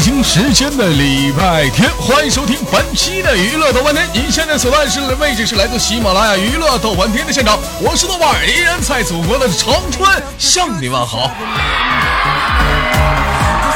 [0.00, 4.08] 北京时间的礼拜天，欢迎收听本期的娱乐豆瓣天。
[4.14, 11.30] 您现在所在是位置是来自喜马拉雅娱乐豆瓣天的现场，我是豆瓣，依然在祖国的长春向你问好。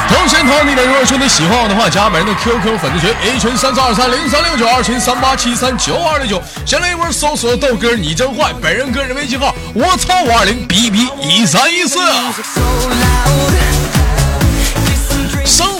[0.08, 11.98] 同时，同你的，如果说你喜欢我的话，加本人的 QQ 粉丝群，A 群三四二三零三六九，二群三八七三九二六九，先来一波搜索豆哥你真坏，本人个人微信号我操五二零 B B 一三一四。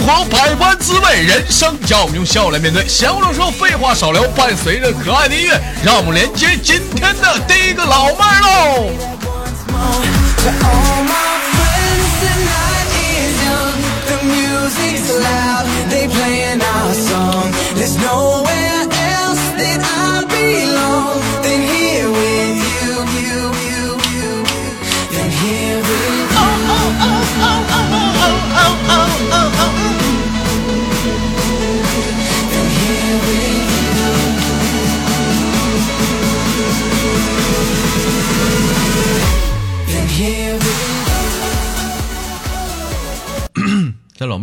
[0.05, 2.87] 活百般滋味，人生让我们用笑来面对。
[2.87, 8.91] 闲话少说，废话少聊，伴随着可爱的音乐，让我们连接今天的第一个老妹儿喽。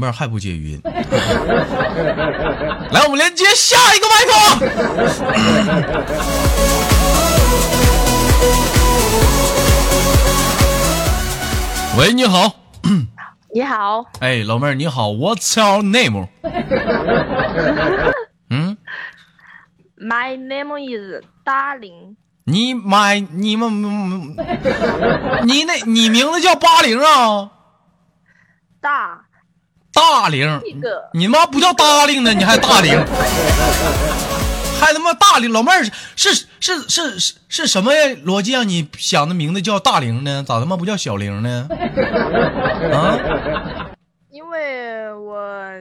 [0.08, 0.82] 儿还不接语音，
[2.92, 4.32] 来，我们连接下一个麦克。
[11.98, 12.56] 喂，你好。
[13.54, 16.26] 你好，哎，老妹儿你好，What's your name？
[18.50, 18.78] 嗯
[19.98, 22.16] ，My name is Darling。
[22.46, 23.82] 你买你们，
[25.44, 27.50] 你那你名字叫八零啊？
[28.80, 29.26] 大
[30.02, 32.92] 大龄，这个你妈不叫大龄呢，你还大龄，
[34.82, 35.52] 还他妈大龄？
[35.52, 37.94] 老妹儿是是是是是是什么
[38.26, 40.44] 逻辑让你想的名字叫大龄呢？
[40.48, 41.68] 咋他妈不叫小龄呢？
[42.92, 43.16] 啊？
[44.32, 45.72] 因为我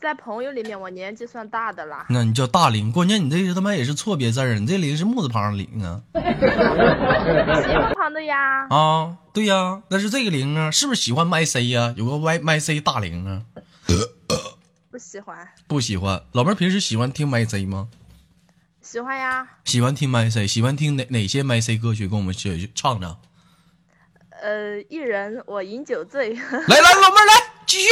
[0.00, 6.02] 在朋友里面我年纪算大的啦，那你叫大龄，关键你这个他妈也是错别字儿，你这龄是木字旁的龄啊？
[6.12, 8.66] 喜欢旁的呀。
[8.68, 13.40] 啊，对呀，那是这个龄啊，是不是喜欢麦 C 呀、有个 Y 麦 C 大龄啊？
[14.90, 16.22] 不喜欢，不喜欢。
[16.32, 17.88] 老妹儿平时喜欢听麦 C 吗？
[18.82, 19.46] 喜欢呀。
[19.64, 22.08] 喜欢听麦 C，喜欢听哪哪些麦 C 歌曲？
[22.08, 23.18] 跟我们学唱唱。
[24.42, 27.34] 呃，一人我饮酒醉，来来，老妹儿来
[27.66, 27.90] 继续。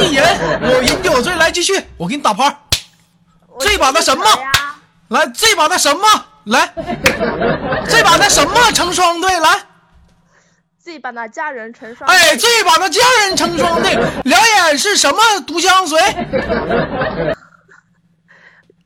[0.00, 0.24] 一人
[0.62, 2.56] 我饮酒醉，来继续，我给你打牌。
[3.58, 4.24] 这把的什么？
[5.08, 6.02] 来，这把的什么，
[6.44, 6.72] 来，
[7.88, 9.66] 这把的什么成双对，来，
[10.82, 12.08] 这把的佳人成双。
[12.08, 13.94] 哎，这把的佳人成双对，
[14.24, 14.40] 两
[14.70, 15.98] 眼是什么毒香水？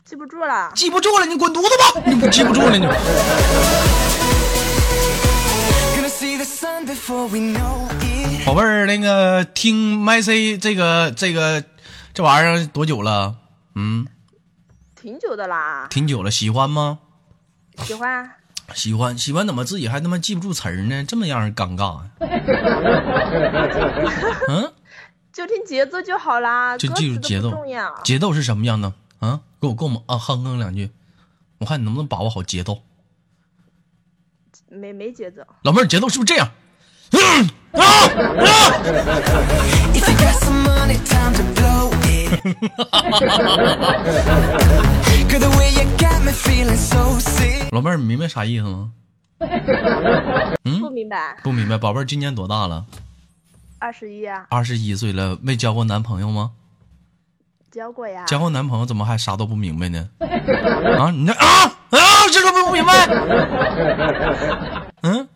[0.04, 0.72] 记不住了。
[0.74, 1.84] 记不住了，你滚犊子吧！
[2.06, 2.86] 你不记不住了你。
[8.46, 11.64] 宝贝儿，那个听麦 C 这个这个
[12.12, 13.34] 这玩意儿多久了？
[13.74, 14.06] 嗯，
[15.00, 16.98] 挺久的啦，挺久了，喜欢吗？
[17.82, 18.30] 喜欢。
[18.74, 21.04] 喜欢，喜欢怎么自己还他妈记不住词儿呢？
[21.06, 22.10] 这么让人尴尬呀、
[24.48, 24.72] 嗯，
[25.34, 27.92] 就听节奏就好啦，就记住节奏重要。。
[28.04, 28.92] 节奏是什么样的？
[29.18, 30.92] 啊，给我给我们啊哼哼两句，
[31.58, 32.82] 我看你能不能把握好节奏。
[34.68, 36.48] 没没节奏，老妹儿，节奏是不是这样？
[37.10, 37.18] 嗯
[37.72, 38.46] 啊啊
[39.92, 42.40] ！If you got some money, time to blow it.
[45.28, 47.68] Girl, the way you got me feeling so sick.
[47.72, 48.92] 老妹儿，你明白啥意思吗？
[50.80, 51.36] 不明白。
[51.42, 51.76] 不明白。
[51.76, 52.86] 宝贝儿今年多大了？
[53.84, 56.52] 二十一啊，二十一岁了，没交过男朋友吗？
[57.70, 58.24] 交过呀。
[58.24, 60.08] 交过男朋友怎么还啥都不明白呢？
[60.98, 61.46] 啊，你这啊
[61.90, 61.98] 啊，
[62.32, 63.04] 这都不明白？
[65.02, 65.28] 嗯，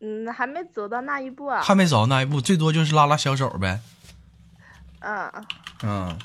[0.00, 1.60] 嗯，还没走到那一步啊。
[1.60, 3.80] 还没走到那一步，最多就是拉拉小手呗。
[5.00, 5.30] 嗯，
[5.82, 6.16] 嗯，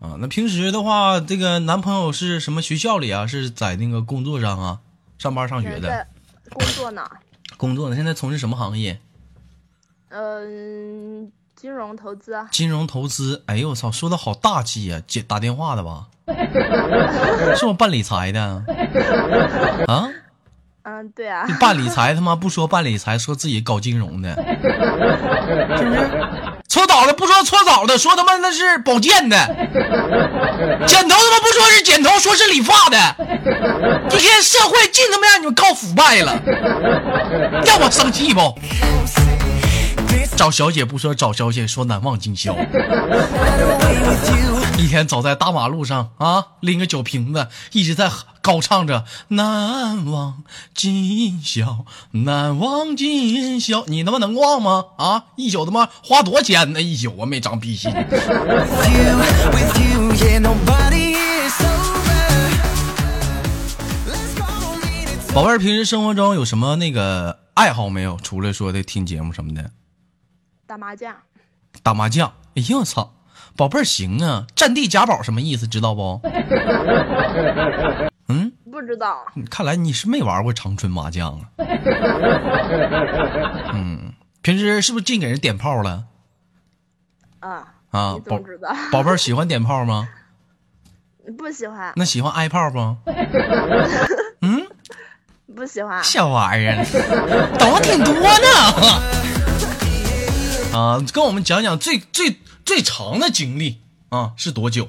[0.00, 3.26] 啊，那平时的话，这个男朋友是什么学校里啊？
[3.26, 4.80] 是在那个工作上啊，
[5.16, 6.06] 上班上学的？
[6.50, 7.10] 工作呢。
[7.56, 7.96] 工作呢？
[7.96, 8.98] 现在从事什么行业？
[10.08, 12.48] 嗯，金融投资啊。
[12.50, 13.42] 金融投资。
[13.46, 16.06] 哎呦我操，说的好大气呀、接打电话的吧？
[17.56, 18.42] 是我办理财的
[19.86, 20.08] 啊？
[20.82, 21.46] 嗯，对啊。
[21.60, 24.34] 办理财他妈不说办理财，说自己搞金融的，
[25.76, 26.55] 是不是？
[26.76, 29.34] 搓澡的不说搓澡的，说他妈那是保健的；
[30.86, 32.98] 剪头他妈不说是剪头，说是理发的。
[34.10, 36.38] 今天社会尽他妈让你们告腐败了，
[37.64, 38.54] 让我生气不？
[40.34, 42.56] 找小姐不说找小姐，说难忘今宵。
[44.78, 48.10] 一天走在大马路上啊，拎个酒瓶子，一直在
[48.42, 50.42] 高唱着“难忘
[50.74, 53.84] 今宵，难忘今宵”。
[53.88, 54.84] 你他妈能忘吗？
[54.98, 56.82] 啊，一宿他妈花多少钱呢？
[56.82, 57.88] 一宿啊，没长脾气。
[65.32, 68.18] 宝贝儿，平时生活中有什么那个爱好没有？
[68.22, 69.70] 除了说的听节目什么的，
[70.66, 71.14] 打麻将，
[71.82, 72.32] 打麻将。
[72.56, 73.14] 哎呦我操，
[73.56, 74.46] 宝贝儿行啊！
[74.54, 75.66] 战地贾宝什么意思？
[75.66, 76.20] 知道不？
[78.28, 81.48] 嗯，不知道，看来你是没玩过长春麻将啊。
[83.74, 86.04] 嗯，平时是不是净给人点炮了
[87.40, 87.48] 啊，
[87.90, 87.90] 啊？
[87.90, 88.74] 宝你怎么知道？
[88.90, 90.08] 宝贝儿喜欢点炮吗？
[91.38, 92.78] 不喜欢，那喜欢挨炮不？
[94.42, 94.66] 嗯
[95.54, 96.84] 不喜欢，小玩意儿，
[97.58, 99.35] 懂得挺多呢。
[100.76, 103.80] 啊，跟我们讲讲最最最长的经历
[104.10, 104.88] 啊是多久？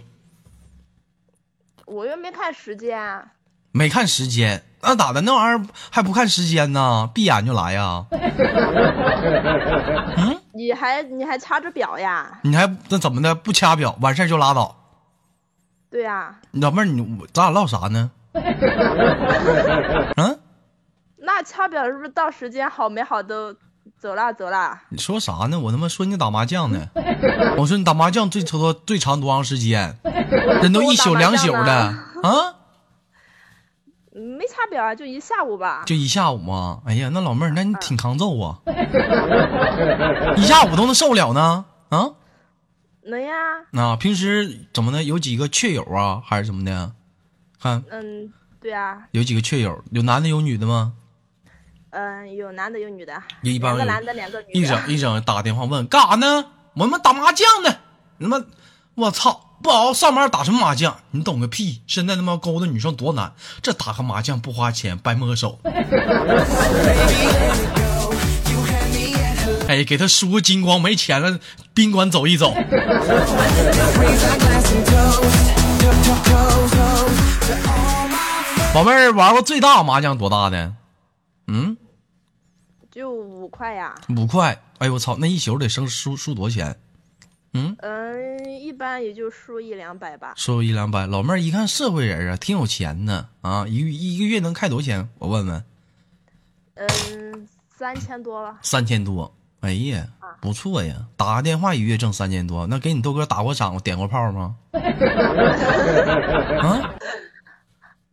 [1.85, 3.29] 我又没看时间，
[3.71, 5.21] 没看时间，那咋的？
[5.21, 7.09] 那玩意儿还不看时间呢？
[7.13, 8.05] 闭眼就来呀？
[10.17, 12.39] 嗯你还你还掐着表呀？
[12.43, 13.33] 你还那怎么的？
[13.33, 14.75] 不掐表，完事儿就拉倒。
[15.89, 17.01] 对呀、老妹儿，你
[17.31, 18.11] 咱俩唠啥呢？
[20.17, 20.37] 嗯，
[21.17, 23.55] 那掐表是不是到时间好没好都
[23.99, 24.83] 走啦走啦？
[24.89, 25.59] 你说啥呢？
[25.59, 26.87] 我他妈说你打麻将呢。
[27.57, 29.97] 我说你打麻将最多最长多长时间？
[30.61, 32.55] 人都一宿两宿的啊。
[34.13, 35.83] 没差表啊，就一下午吧。
[35.85, 36.81] 就一下午吗？
[36.85, 38.57] 哎呀，那老妹儿，那你挺抗揍啊！
[40.35, 41.65] 一下午都能受了呢？
[41.89, 42.09] 啊
[43.03, 43.35] 能呀，
[43.73, 43.95] 啊！
[43.95, 45.03] 平时怎么的？
[45.03, 46.91] 有几个雀友啊，还是怎么的？
[47.61, 50.93] 看嗯，对啊，有几个雀友，有男的有女的吗？
[51.97, 53.11] 嗯，有男的有女的，
[53.41, 54.59] 一般两个男的两个女的。
[54.59, 56.45] 一整一整打电话问干啥呢？
[56.75, 57.75] 我们打麻将呢。
[58.19, 58.45] 他妈，
[58.93, 59.57] 我操！
[59.63, 60.95] 不好好上班打什么麻将？
[61.09, 61.81] 你懂个屁！
[61.87, 63.33] 现在他妈勾搭女生多难，
[63.63, 65.59] 这打个麻将不花钱，白摸手。
[69.67, 71.39] 哎，给他输个精光，没钱了，
[71.73, 72.53] 宾馆走一走。
[78.71, 80.73] 宝贝儿玩过最大麻将多大的？
[81.47, 81.77] 嗯，
[82.97, 83.93] 就五块呀。
[84.09, 84.59] 五块。
[84.79, 86.75] 哎呦我操，那一宿得剩输输多少钱？
[87.53, 90.33] 嗯嗯，一般也就输一两百吧。
[90.35, 91.05] 输一两百。
[91.07, 95.07] 老妹儿一看社会人啊，挺有钱呢啊，一一个月能开多少钱？
[95.19, 95.63] 我问问。
[96.75, 98.59] 嗯，三千多吧。
[98.61, 100.07] 三千多，哎呀，
[100.41, 100.95] 不错呀！
[101.15, 104.55] 打个电话一月挣三千多，那给你豆哥打过赏，点过炮吗？
[106.61, 106.93] 啊，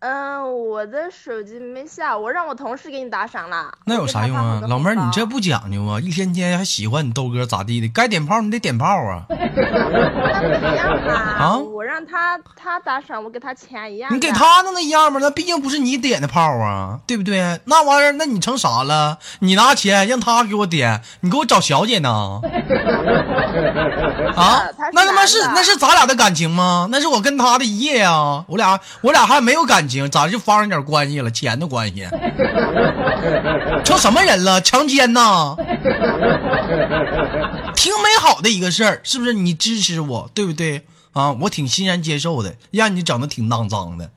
[0.07, 3.73] 嗯，我的手机没下，我让我同事给你打赏了。
[3.87, 4.61] 那有啥用啊？
[4.69, 5.99] 老妹儿，你这不不讲究啊！
[5.99, 7.89] 一天天还喜欢你豆哥咋地的？
[7.89, 9.25] 该点炮你得点炮啊！
[9.31, 9.37] 那
[10.61, 11.13] 不一样嘛？
[11.15, 14.11] 啊 我让他他打赏，我给他钱一样。
[14.11, 15.19] 你给他那那一样吗？
[15.21, 17.61] 那毕竟不是你点的炮啊，对不对？
[17.67, 19.19] 那玩意儿，那你成啥了？
[19.41, 22.41] 你拿钱让他给我点，你给我找小姐呢？
[24.35, 24.63] 啊
[24.95, 26.89] 那他妈是那是咱俩的感情吗？
[26.91, 28.43] 那是我跟他的一夜啊！
[28.49, 31.31] 我俩我俩还没有感情，咋就发生点关系了？
[31.31, 32.09] 钱的关系？
[33.85, 34.59] 成什么人了？
[34.63, 35.55] 强奸呐？
[37.77, 39.35] 挺美好的一个事儿，是不是？
[39.35, 40.87] 你支持我，对不对？
[41.15, 44.11] 啊，我挺欣然接受的，让你整的挺肮脏的，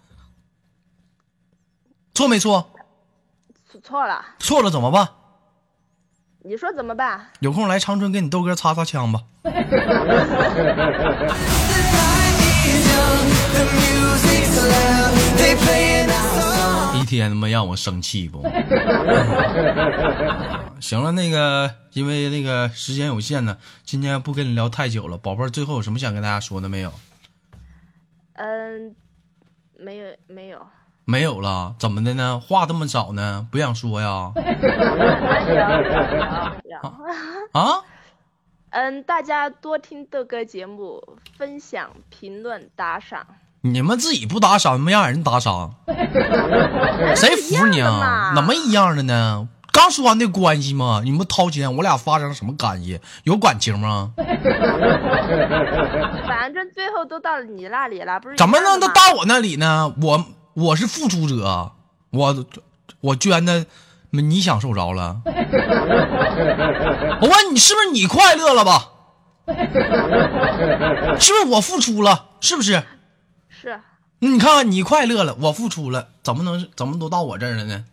[2.13, 2.69] 错没错？
[3.83, 5.07] 错了，错了怎么办？
[6.43, 7.27] 你说怎么办？
[7.39, 9.23] 有空来长春给你豆哥擦擦枪吧。
[16.99, 18.41] 一天他妈让我生气不？
[20.79, 26.91] 行了，那个因为那个时间有限呢，今天不跟你聊太久了，宝贝儿，最后有什么想跟大家说的没有？
[28.33, 28.95] 嗯，
[29.77, 30.67] 没有没有。
[31.05, 32.39] 没有了，怎么的呢？
[32.39, 33.47] 话这么少呢？
[33.49, 34.31] 不想说呀？
[37.53, 37.81] 啊？
[38.71, 43.25] 嗯，大家多听豆哥节目，分享、评论、打赏。
[43.73, 45.73] 你们自己不打赏，没让人打赏，
[47.15, 47.91] 谁服你啊？
[47.99, 49.47] 嘛怎么一样的呢？
[49.71, 51.01] 刚说完的关系吗？
[51.03, 52.99] 你们掏钱，我俩发生什么关系？
[53.23, 54.11] 有感情吗？
[56.27, 58.35] 反正最后都到你那里了，不是？
[58.35, 58.87] 怎么能都？
[58.87, 59.93] 到我那里呢？
[60.01, 61.71] 我我是付出者，
[62.11, 62.45] 我
[63.01, 63.65] 我捐的，
[64.09, 65.21] 你享受着了。
[67.21, 68.89] 我问你，是不是你快乐了吧？
[71.19, 72.25] 是不是我付出了？
[72.41, 72.83] 是不是？
[73.67, 73.77] 是，
[74.19, 77.83] 你看看你快乐了，我付出了，怎么能怎么都到我这儿了呢？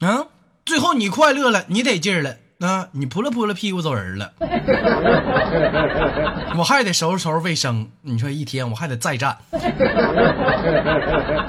[0.00, 0.26] 啊，
[0.66, 4.32] 最后你快乐了，你得劲儿了，那你扑了扑了屁股走人了，
[6.58, 7.88] 我还得收拾收拾卫生。
[8.02, 9.38] 你说一天我还得再战，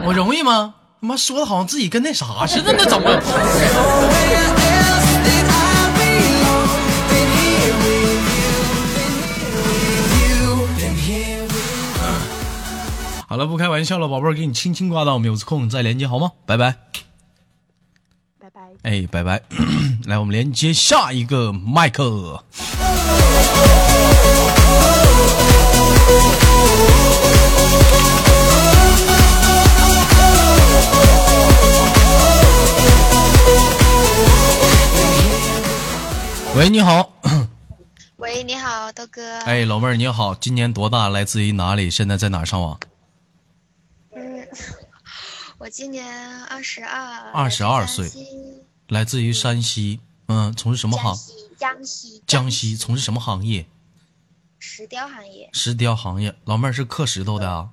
[0.06, 0.76] 我容易吗？
[1.02, 3.10] 他妈说的好像自己跟那啥似的， 那怎么？
[13.34, 16.34] 好了，不开玩笑了，宝贝儿，给你轻轻挂断，我们有空再连接好吗？
[16.46, 16.76] 拜拜。
[18.40, 18.62] 拜拜。
[18.84, 19.42] 哎，拜拜。
[20.06, 22.44] 来，我们连接下一个麦克。
[36.56, 37.12] 喂，你好。
[38.18, 39.40] 喂，你好，豆哥。
[39.40, 41.10] 哎，老妹儿你好，今年多大？
[41.10, 41.90] 来自于哪里？
[41.90, 42.80] 现在在哪儿上网？
[45.64, 48.12] 嗯，我今年二十二，二十二岁
[48.90, 50.02] 来自于山西。
[50.28, 51.16] 嗯，从事什么行？
[51.58, 53.66] 江西，江西，从事什么行业？
[54.60, 55.50] 石雕行业。
[55.54, 56.36] 石雕行业。
[56.44, 57.70] 老妹儿是刻石头的啊？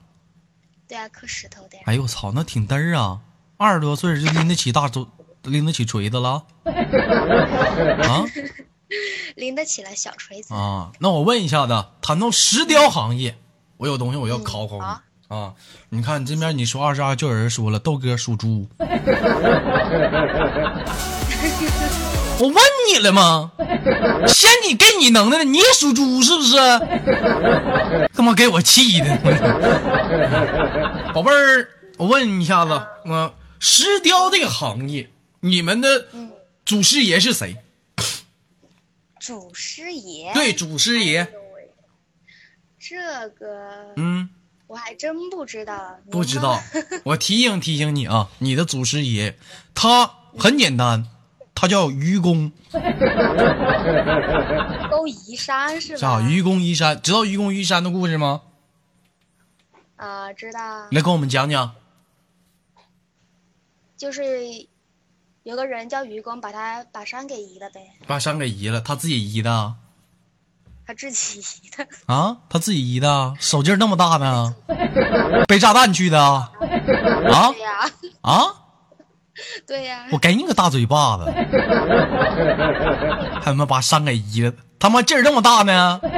[0.86, 1.78] 对啊，刻石头的。
[1.84, 3.20] 哎呦我操，那挺嘚儿啊！
[3.56, 5.04] 二十多岁就拎得起大锤，
[5.42, 6.44] 拎得起锤子了？
[6.64, 8.24] 啊
[9.34, 10.54] 拎得起来小锤子。
[10.54, 10.92] 啊！
[11.00, 13.36] 那我问一下子，谈到石雕行业，
[13.78, 15.54] 我有东西我要考考你、好啊！
[15.90, 18.68] 你看这边你说二十二，就有人说了，豆哥属猪。
[22.40, 22.56] 我问
[22.88, 23.52] 你了吗？
[24.26, 26.56] 先你给你能耐了，你也属猪是不是？
[28.12, 29.16] 他妈给我气的！
[31.14, 35.08] 宝贝儿，我问你一下子，嗯，石雕这个行业，
[35.38, 36.08] 你们的
[36.66, 37.56] 祖师爷是谁？
[39.20, 40.32] 祖师爷。
[40.34, 41.28] 对，祖师爷。
[42.80, 42.96] 这
[43.38, 44.28] 个，嗯，
[44.70, 45.98] 我还真不知道。
[46.12, 46.62] 不知道。
[47.02, 49.34] 我提醒提醒你啊，你的祖师爷，
[49.74, 50.06] 他
[50.38, 51.08] 很简单，
[51.56, 52.52] 他叫愚公，
[54.88, 56.20] 勾移山是是吧？
[56.20, 56.22] 吧？
[56.22, 58.42] 愚公移山，知道愚公移山的故事吗？
[59.96, 60.86] 啊，知道。
[60.92, 61.72] 来跟我们讲讲。
[63.96, 64.22] 就是
[65.42, 69.74] 有个人叫愚公，把他把山给移了呗，把山给移了，他自己移的啊
[70.92, 71.86] 他自己移的。
[72.06, 72.36] 啊？
[72.48, 74.54] 他自己移的啊，手劲儿那么大呢？
[75.46, 76.50] 背炸弹去的啊？
[77.30, 77.90] 啊对呀，
[78.22, 78.42] 啊！
[79.66, 80.06] 对呀。
[80.10, 81.24] 我给你个大嘴巴子，
[83.40, 86.00] 还他妈把山给移了，他妈劲儿这么大呢？
[86.02, 86.10] 你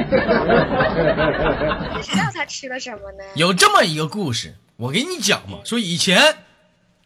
[2.02, 3.22] 知道他吃了什么呢？
[3.36, 5.58] 有这么一个故事，我给你讲嘛。
[5.64, 6.34] 说以前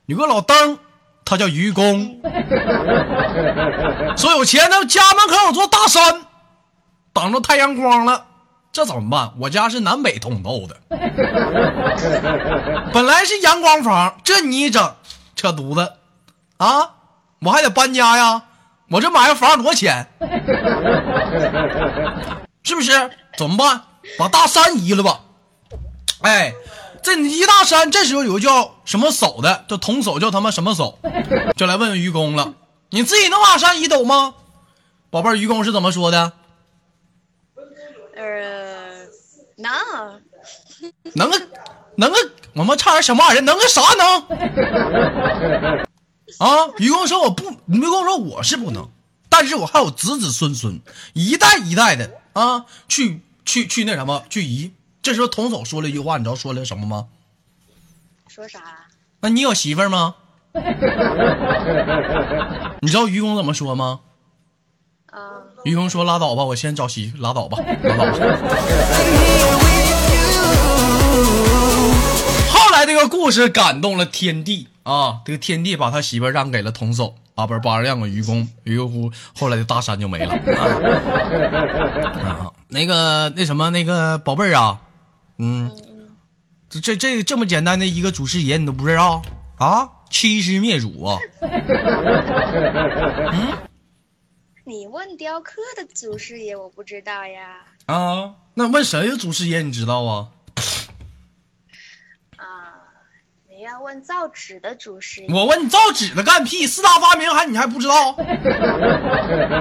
[0.07, 0.79] 有个老登，
[1.25, 2.21] 他叫愚公，
[4.17, 6.26] 说有钱他，家门口有座大山，
[7.17, 8.27] 挡着太阳光了，
[8.71, 9.33] 这怎么办？
[9.39, 10.77] 我家是南北通透的，
[12.93, 14.95] 本来是阳光房，这你一整，
[15.35, 15.95] 扯犊子
[16.59, 16.91] 啊！
[17.41, 18.43] 我还得搬家呀，
[18.91, 20.07] 我这买个房多少钱？
[22.63, 23.11] 是不是？
[23.39, 23.81] 怎么办？
[24.19, 25.21] 把大山移了吧。
[26.21, 26.53] 哎，
[27.03, 30.99] 这一大山，这时候有个叫什么嫂的，叫童嫂，叫他妈什么嫂，
[31.57, 32.53] 就来问问愚公了。
[32.91, 34.35] 你自己能把山移走吗？
[35.09, 36.33] 宝贝儿，愚公是怎么说的？
[38.17, 39.07] 呃，
[39.57, 39.71] 能。
[41.15, 41.41] 能个，
[41.97, 42.17] 能个，
[42.55, 43.45] 我们差点想骂人？
[43.45, 44.23] 能个啥能？
[46.39, 46.69] 啊！
[46.79, 48.91] 愚公说我不，愚公说我是不能，
[49.29, 50.81] 但是我还有子子孙孙，
[51.13, 54.73] 一代一代的啊，去去去那什么去移。
[55.03, 57.07] 这时候童手说了一句话，你知道说了什么吗？
[58.29, 58.61] 说啥？
[59.21, 60.17] 那你有媳妇儿吗？
[62.81, 64.01] 你知道愚公怎么说吗？
[65.67, 68.13] 啊，愚公说：“拉倒吧，我先找媳妇，拉倒吧， 拉倒吧。”
[72.49, 80.35] 后来这个故事感动了天地啊，这个天地把他媳妇让给了童叟，啊，不是把让给愚公，于乎后来的大山就没了。
[80.35, 80.63] 啊
[82.25, 84.79] 啊，那个那什么那个宝贝儿啊，
[85.39, 85.71] 嗯，
[86.71, 89.21] 这这这这么简单的一个祖师爷你都不知道
[89.59, 89.89] 啊？
[90.09, 91.19] 欺师灭祖啊！
[94.69, 97.61] 你问雕刻的祖师爷，我不知道呀。
[97.87, 100.27] 啊，那问谁的祖师爷你知道啊？
[102.35, 102.75] 啊，
[103.49, 105.33] 你要问造纸的祖师爷。
[105.33, 106.67] 我问你造纸的干屁？
[106.67, 108.11] 四大发明还你还不知道？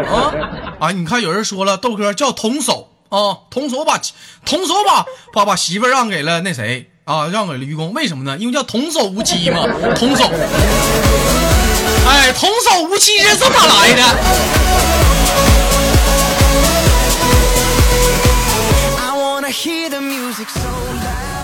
[0.09, 0.33] 啊
[0.79, 0.91] 啊！
[0.91, 4.01] 你看有人说了，豆哥叫童叟啊，童叟把
[4.43, 8.35] 童叟把把把媳妇让给了那谁啊，让给了愚公，为什么呢？
[8.39, 11.44] 因为叫童叟无欺嘛，童叟。
[12.07, 14.01] 哎，童叟无欺是这么来的。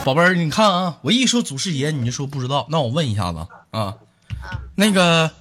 [0.03, 3.95] 宝贝儿，你看啊，我一说祖师爷你就说不知道，那我问一下子啊，
[4.75, 5.31] 那个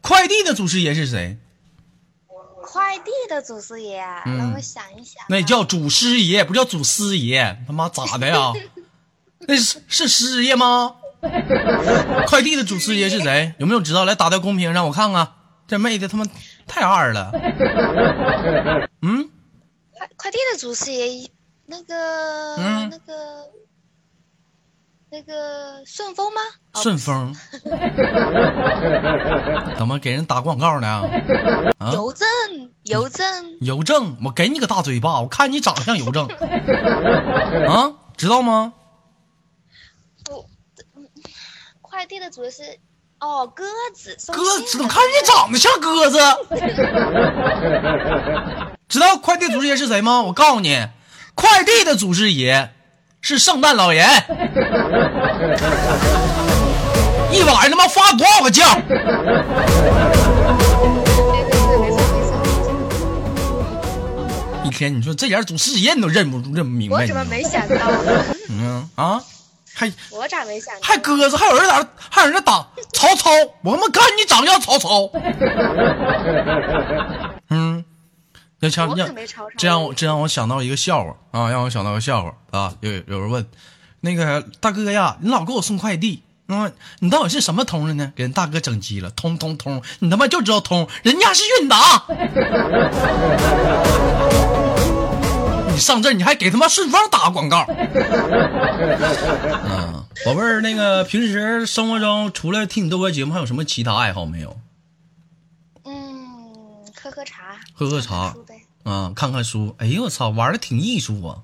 [0.00, 1.38] 快递的祖师爷是谁？
[2.62, 5.26] 快递的祖师爷，嗯让我想一想啊。
[5.28, 7.58] 那叫祖师爷，不叫祖师爷。
[7.66, 8.52] 他妈咋的呀？
[9.48, 10.94] 那是是师爷吗？
[12.26, 13.54] 快递的主持爷是谁？
[13.58, 14.04] 有没有知道？
[14.04, 15.28] 来打在公屏让我看看。
[15.66, 16.24] 这妹子他妈
[16.66, 17.30] 太二了。
[19.02, 19.28] 嗯，
[19.92, 21.28] 快快递的主持爷，
[21.66, 23.50] 那个、嗯那个
[25.10, 26.40] 那个顺丰吗？
[26.72, 27.34] 哦顺丰。
[29.76, 30.86] 怎么给人打广告呢？
[31.78, 32.26] 啊，邮政，
[32.84, 36.28] 邮政，邮政，我给你个大嘴巴，我看你长得像邮政。
[36.28, 38.72] 啊，知道吗？
[40.24, 40.46] 不，
[40.94, 41.08] 嗯
[41.96, 42.62] 快递的主是
[43.20, 46.18] 哦，鸽子，鸽子看你长得像鸽子？
[48.86, 50.20] 知道快递祖师爷是谁吗？
[50.20, 50.86] 我告诉你，
[51.34, 52.70] 快递的祖师爷
[53.22, 54.06] 是圣诞老人，
[57.32, 58.78] 一晚上他妈发多少个酱？
[58.86, 59.06] 对对
[61.66, 62.26] 对，没错没错。
[64.66, 66.96] 一天你说这点祖师爷你都认不认不明白？
[66.96, 67.74] 我怎么没想到？
[68.50, 69.18] 嗯啊，
[69.78, 70.74] 还我咋没想？
[70.80, 73.30] 还鸽子，还有人在那还有人在打曹操，
[73.62, 75.10] 我他妈看你长得像曹操。
[77.50, 77.84] 嗯，
[78.60, 82.72] 那像我让可没吵吵这让我这让我想到一个笑话啊，让我想到个笑话啊。
[82.80, 83.46] 有有人问，
[84.00, 86.22] 那个大哥呀，你老给我送快递。
[86.46, 88.12] 啊，你到底是什么通的呢？
[88.16, 92.06] 给人大哥整急了，通通通，你他妈就知道通，人家是韵达。
[95.76, 97.66] 你上这你还给他妈顺丰打广告。
[97.68, 97.76] 嗯，
[100.24, 104.56] 宝贝儿，那个平时生活中除了听你豆哥节目，还有什么其他爱好没有？
[105.84, 108.34] 嗯，喝喝茶，喝喝茶。
[108.84, 109.74] 啊，看看书。
[109.76, 111.42] 哎呦我操，玩的挺艺术啊！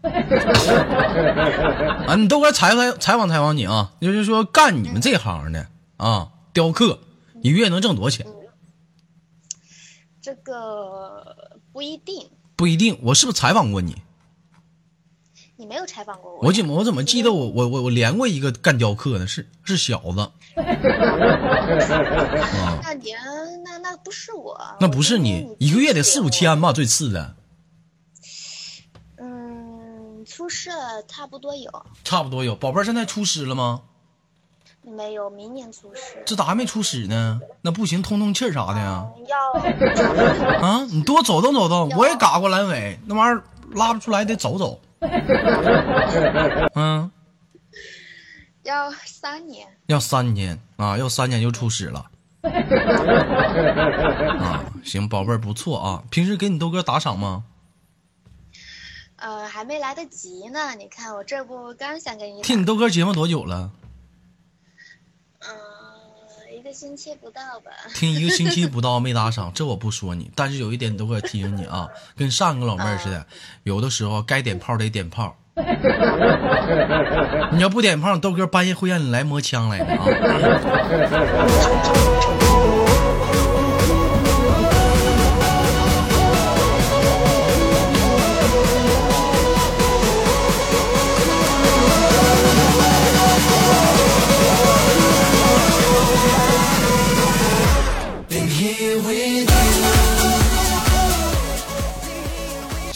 [2.09, 5.67] 啊，你豆哥采采采访采访你啊，就是说干你们这行的
[5.99, 7.01] 啊，雕刻，
[7.43, 8.27] 你月能挣多少钱？
[10.23, 11.37] 这个
[11.71, 13.99] 不一定，不一定，我是不是采访过你？
[15.63, 16.41] 你没有采访过我。
[16.41, 20.29] 我怎么我怎么记得我我我我连过一个干雕刻的，是是小子，
[22.83, 23.13] 那你
[23.65, 26.61] 那那不是我，那不是你，一个月得四五千。
[26.61, 27.37] 吧，最次的，
[29.19, 31.71] 嗯，出事了差不多有，
[32.03, 32.57] 差不多有。
[32.57, 33.83] 宝贝儿现在出师了吗？
[34.83, 36.01] 没有明年出师。
[36.27, 37.41] 这咋还没出师呢？
[37.61, 39.07] 那不行，通通气儿啥的呀？
[39.29, 39.39] 要
[40.61, 43.45] 啊，你多走动走动，我也嘎过阑尾，那玩意儿
[43.77, 44.81] 拉不出来，得走走。
[46.75, 47.11] 嗯，
[48.63, 52.07] 要三年，要三年啊，要三年就出师了。
[52.43, 56.03] 啊，行，宝贝儿不错啊。
[56.11, 57.45] 平时给你豆哥打赏吗？
[59.17, 60.75] 呃，还没来得及呢。
[60.75, 63.71] 你看我这不刚想给你，听你豆哥节目多久了？
[65.41, 65.49] 嗯、
[66.63, 67.73] 一个星期不到吧。
[67.93, 73.27] 听一个星期不到没打赏，这我不说你，但是有一点都会提醒你啊，跟上一个老妹儿似的，
[73.65, 75.37] 有的时候该点炮得点炮。
[77.51, 80.07] 你要不点炮，豆哥半夜会让你来磨枪来的啊！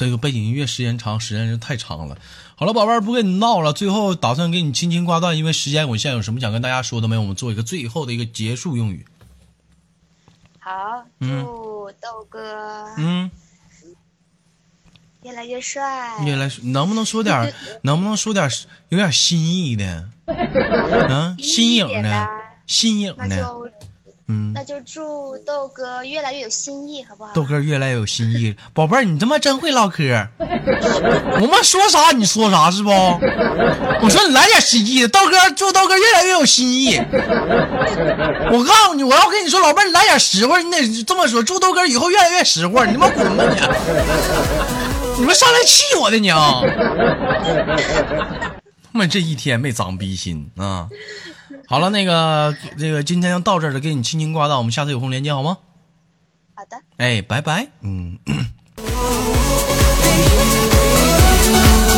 [0.07, 2.17] 这个背景音乐时间长，时间是太长了。
[2.55, 3.73] 好了，宝贝儿，不跟你闹了。
[3.73, 7.23] 最后打算给你轻轻挂断，因为时间有限，有什么想跟大家说的没有？
[7.23, 9.05] 我们做一个最后的一个结束用语。
[10.61, 13.29] 好，嗯祝豆哥嗯，
[15.25, 16.25] 越来越帅。
[16.25, 18.49] 越来能不能说点， 能不能说点
[18.91, 20.09] 有点新意的？
[21.09, 22.29] 啊， 新颖的
[22.67, 23.53] 新颖的，
[24.29, 24.53] 嗯。
[24.55, 27.33] 那就祝豆哥越来越有新意，好不好？
[27.35, 30.05] 豆哥越来越有新意，宝贝儿，你他妈真会唠嗑。
[31.41, 32.91] 我妈说啥你说啥是不？
[32.91, 36.97] 我说你来点新意的，豆哥祝豆哥越来越有新意。
[36.99, 42.85] 我告诉你，我要跟你说，老妹儿你来点实话，你得这么说，祝豆哥以后越来越实话。
[42.85, 43.61] 你他妈滚吧你！
[45.19, 46.61] 你们上来气我的你啊！
[48.93, 50.89] 他 妈这一天没长逼心啊！
[51.69, 55.59] 好了，那个这个今天就到这儿了，给你轻轻挂断，我们下次有空连接好吗？
[56.55, 56.81] 好的。
[56.97, 57.67] 哎，拜拜。
[57.81, 58.19] 嗯。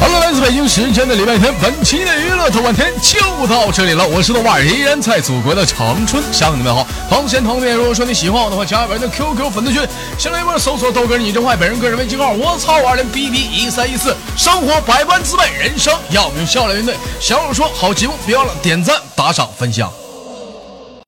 [0.00, 4.08] 好了，来自北京时间的礼拜天，本期的娱乐头半天就到这里了。
[4.08, 6.86] 我是豆瓣，依然在祖国的长春向你们好。
[7.10, 9.86] 同时同面，如果说你喜欢我的话，加本人的 QQ 粉丝群，
[10.16, 14.16] 先来一波搜索豆哥你真坏，本人个人微信号我操五二零 B B 一三一四。
[14.38, 16.96] 生活百般滋味，人生要用笑来面对。
[17.20, 19.92] 小友说好节目，别忘了点赞、打赏、分享。